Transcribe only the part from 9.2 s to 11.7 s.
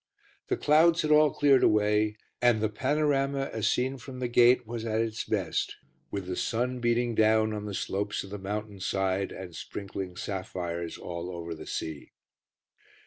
and sprinkling sapphires all over the